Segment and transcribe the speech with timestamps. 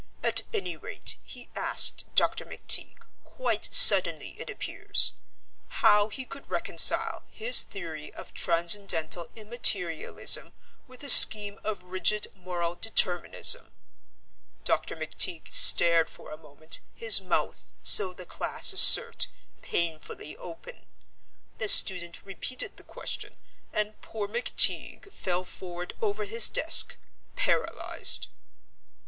[0.23, 2.43] At any rate, he asked Dr.
[2.43, 5.13] McTeague, quite suddenly it appears;
[5.67, 10.53] how he could reconcile his theory of transcendental immaterialism
[10.87, 13.71] with a scheme of rigid moral determinism.
[14.63, 14.95] Dr.
[14.95, 19.27] McTeague stared for a moment, his mouth, so the class assert,
[19.61, 20.87] painfully open.
[21.59, 23.35] The student repeated the question,
[23.71, 26.97] and poor McTeague fell forward over his desk,
[27.35, 28.29] paralysed."